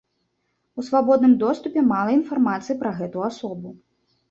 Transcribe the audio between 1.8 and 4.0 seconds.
мала інфармацыі пра гэту асобу.